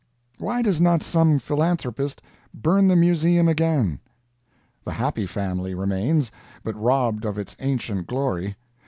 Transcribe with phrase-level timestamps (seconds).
[0.39, 2.23] Why does not some philanthropist
[2.55, 3.99] burn the Museum again?
[4.83, 6.31] The Happy Family remains,
[6.63, 8.55] but robbed of its ancient glory.